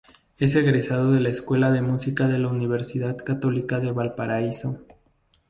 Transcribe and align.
Es 0.39 0.55
Egresado 0.55 1.11
de 1.11 1.19
la 1.19 1.29
Escuela 1.29 1.69
de 1.69 1.83
Música 1.83 2.27
de 2.27 2.39
la 2.39 2.47
Universidad 2.47 3.17
Católica 3.17 3.79
de 3.79 3.91
Valparaiso. 3.91 4.79